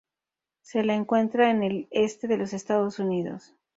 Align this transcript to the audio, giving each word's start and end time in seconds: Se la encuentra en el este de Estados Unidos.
Se 0.63 0.83
la 0.83 0.95
encuentra 0.95 1.51
en 1.51 1.61
el 1.61 1.87
este 1.91 2.27
de 2.27 2.41
Estados 2.43 2.97
Unidos. 2.97 3.53